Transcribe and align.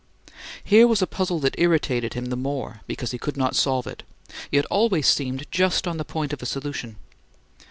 Here 0.63 0.87
was 0.87 1.03
a 1.03 1.05
puzzle 1.05 1.37
that 1.41 1.53
irritated 1.59 2.15
him 2.15 2.25
the 2.31 2.35
more 2.35 2.81
because 2.87 3.11
he 3.11 3.19
could 3.19 3.37
not 3.37 3.55
solve 3.55 3.85
it, 3.85 4.01
yet 4.51 4.65
always 4.65 5.05
seemed 5.05 5.45
just 5.51 5.87
on 5.87 5.97
the 5.97 6.03
point 6.03 6.33
of 6.33 6.41
a 6.41 6.45
solution. 6.47 6.95